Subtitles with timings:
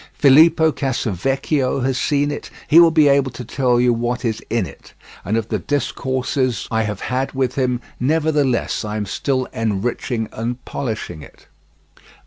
[0.13, 4.65] Filippo Casavecchio has seen it; he will be able to tell you what is in
[4.65, 10.27] it, and of the discourses I have had with him; nevertheless, I am still enriching
[10.31, 11.45] and polishing it."